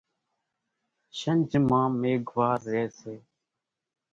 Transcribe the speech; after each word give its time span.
شنجھ 1.17 1.55
مان 1.69 1.89
ميگھوار 2.01 2.59
ريئيَ 2.71 2.85
سي۔ 2.99 3.15